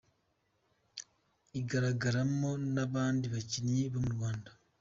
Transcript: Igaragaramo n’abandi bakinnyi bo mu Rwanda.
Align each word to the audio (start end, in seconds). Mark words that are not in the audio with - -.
Igaragaramo 1.59 2.51
n’abandi 2.73 3.25
bakinnyi 3.33 3.81
bo 3.91 3.99
mu 4.05 4.11
Rwanda. 4.15 4.49